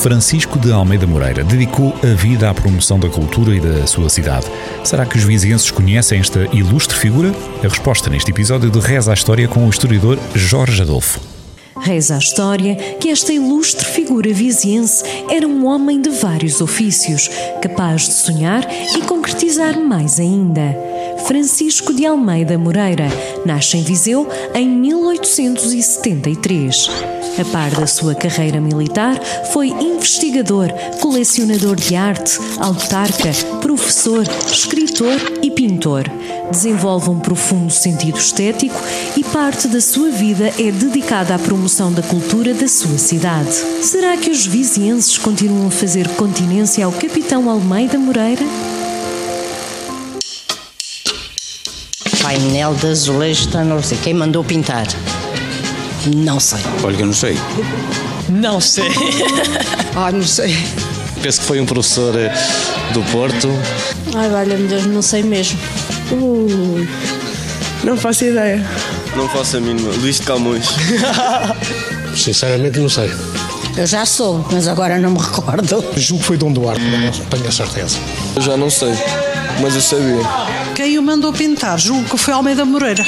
[0.00, 4.46] Francisco de Almeida Moreira dedicou a vida à promoção da cultura e da sua cidade.
[4.82, 7.34] Será que os vizienses conhecem esta ilustre figura?
[7.62, 11.20] A resposta neste episódio de Reza a História com o historiador Jorge Adolfo.
[11.78, 17.28] Reza a história que esta ilustre figura viziense era um homem de vários ofícios,
[17.60, 20.89] capaz de sonhar e concretizar mais ainda.
[21.26, 23.08] Francisco de Almeida Moreira
[23.44, 26.88] nasce em Viseu em 1873.
[27.38, 29.20] A par da sua carreira militar,
[29.52, 30.68] foi investigador,
[31.00, 36.04] colecionador de arte, autarca, professor, escritor e pintor.
[36.50, 38.74] Desenvolve um profundo sentido estético
[39.16, 43.52] e parte da sua vida é dedicada à promoção da cultura da sua cidade.
[43.82, 48.44] Será que os vizienses continuam a fazer continência ao capitão Almeida Moreira?
[52.22, 53.98] Painel de azulejo está não sei.
[53.98, 54.86] Quem mandou pintar?
[56.14, 56.60] Não sei.
[56.82, 57.36] Olha que eu não sei.
[58.28, 58.88] Não sei.
[59.96, 60.56] Ah, não sei.
[61.20, 62.32] Penso que foi um professor eh,
[62.94, 63.48] do Porto.
[64.14, 65.58] Ai, valha-me Deus, não sei mesmo.
[66.12, 66.86] Uh,
[67.82, 68.64] não faço ideia.
[69.16, 69.90] Não faço a mínima.
[69.96, 70.68] Luís de Camões.
[72.16, 73.10] Sinceramente não sei.
[73.76, 75.84] Eu já sou, mas agora não me recordo.
[75.96, 77.98] Julgo que foi Dom Duarte, mas não tenho a certeza.
[78.36, 78.92] Eu já não sei,
[79.60, 80.22] mas eu sabia.
[80.74, 81.78] Quem o mandou pintar?
[81.78, 83.04] Julgo que foi Almeida Moreira.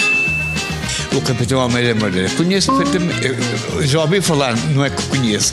[1.15, 2.31] O capitão Almeida Moreira.
[2.31, 3.87] Conheço perfeitamente.
[3.87, 5.53] Já ouvi falar, não é que conheço.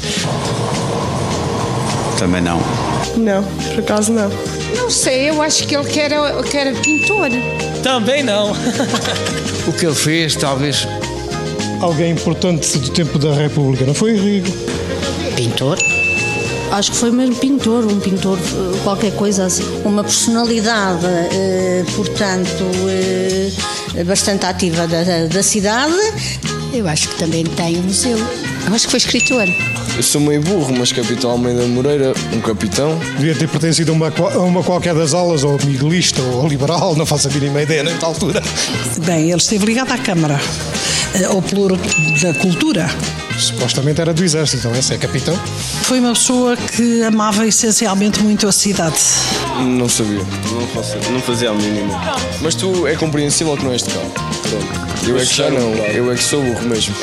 [2.18, 2.62] Também não.
[3.18, 4.30] Não, por acaso não.
[4.76, 7.30] Não sei, eu acho que ele que era, que era pintor.
[7.84, 8.54] Também não.
[9.68, 10.88] O que ele fez, talvez.
[11.80, 14.52] Alguém importante do tempo da República, não foi Rigo?
[15.36, 15.78] Pintor?
[16.72, 19.64] Acho que foi mesmo pintor, um pintor, eh, qualquer coisa assim.
[19.84, 25.96] Uma personalidade, eh, portanto, eh, bastante ativa da, da cidade.
[26.72, 28.18] Eu acho que também tem um museu.
[28.68, 29.48] Eu acho que foi escritor.
[29.98, 33.00] Eu sou meio burro, mas capitão Almeida Moreira, um capitão.
[33.18, 37.06] Devia ter pertencido a uma, a uma qualquer das aulas, ou miguelista, ou liberal, não
[37.06, 38.44] faço a mínima ideia nesta altura.
[39.06, 40.40] Bem, ele esteve ligado à Câmara,
[41.28, 41.78] ao pluro
[42.22, 42.88] da cultura.
[43.40, 45.36] Supostamente era do exército, então esse é capitão.
[45.84, 49.00] Foi uma pessoa que amava essencialmente muito a cidade.
[49.58, 50.20] Não sabia.
[50.52, 52.00] Não, faço, não fazia a mínima.
[52.42, 54.00] Mas tu é compreensível que não és de cá.
[54.00, 55.10] Pronto.
[55.10, 55.74] Eu é que já não.
[55.76, 56.94] Eu é que sou burro mesmo.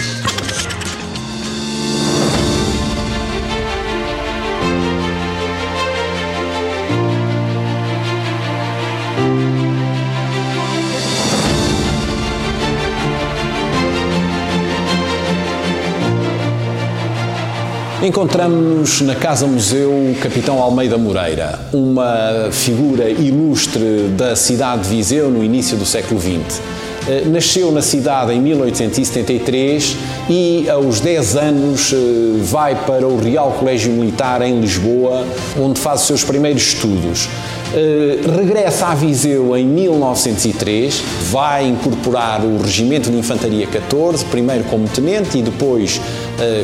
[18.06, 25.42] Encontramos na Casa Museu Capitão Almeida Moreira, uma figura ilustre da cidade de Viseu no
[25.42, 26.62] início do século XX.
[27.08, 29.96] Eh, Nasceu na cidade em 1873
[30.30, 31.96] e, aos 10 anos, eh,
[32.42, 35.26] vai para o Real Colégio Militar em Lisboa,
[35.58, 37.28] onde faz os seus primeiros estudos.
[37.74, 44.88] Eh, regressa a Viseu em 1903, vai incorporar o Regimento de Infantaria 14, primeiro como
[44.88, 46.00] tenente e depois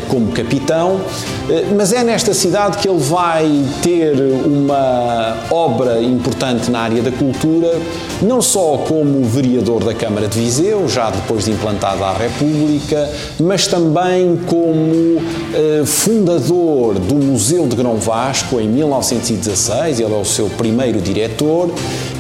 [0.09, 1.01] como capitão,
[1.49, 7.11] Eh, mas é nesta cidade que ele vai ter uma obra importante na área da
[7.11, 7.79] cultura,
[8.23, 13.11] não só como vereador da Câmara de Viseu, já depois de implantada a República,
[13.41, 15.21] mas também como
[15.53, 21.71] eh, fundador do Museu de Grão Vasco em 1916, ele é o seu primeiro diretor,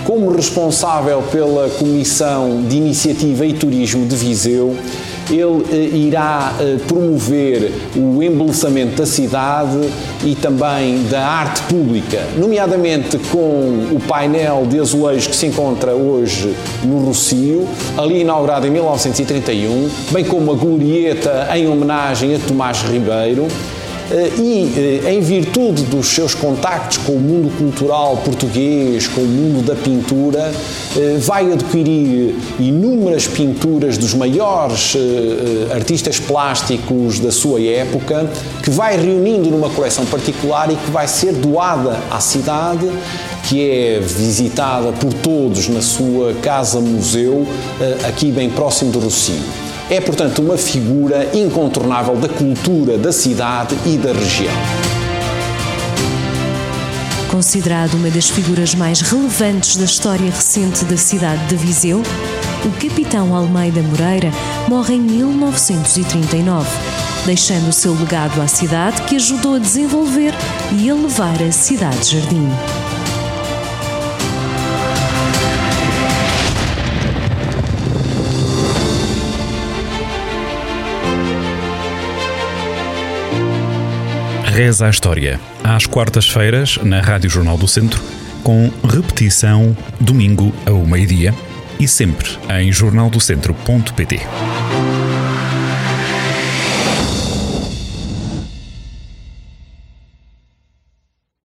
[0.04, 4.76] como responsável pela Comissão de Iniciativa e Turismo de Viseu,
[5.32, 9.78] ele eh, irá eh, promover o embelezamento da cidade
[10.24, 16.54] e também da arte pública, nomeadamente com o painel de azulejo que se encontra hoje
[16.84, 17.66] no Rocio,
[17.96, 23.48] ali inaugurado em 1931, bem como a glorieta em homenagem a Tomás Ribeiro.
[24.10, 29.26] Eh, E, eh, em virtude dos seus contactos com o mundo cultural português, com o
[29.26, 30.52] mundo da pintura,
[30.96, 34.96] eh, vai adquirir inúmeras pinturas dos maiores
[35.74, 38.30] artistas plásticos da sua época,
[38.62, 42.88] que vai reunindo numa coleção particular e que vai ser doada à cidade,
[43.48, 47.46] que é visitada por todos na sua casa-museu,
[48.06, 49.71] aqui bem próximo do Rocio.
[49.92, 54.54] É, portanto, uma figura incontornável da cultura da cidade e da região.
[57.30, 62.02] Considerado uma das figuras mais relevantes da história recente da cidade de Viseu,
[62.64, 64.30] o capitão Almeida Moreira
[64.66, 66.66] morre em 1939,
[67.26, 70.32] deixando o seu legado à cidade que ajudou a desenvolver
[70.74, 72.48] e a levar a cidade-jardim.
[84.52, 88.02] Reza a História, às quartas-feiras, na Rádio Jornal do Centro,
[88.42, 91.34] com repetição domingo ao meio-dia
[91.80, 92.28] e sempre
[92.60, 94.20] em jornaldocentro.pt.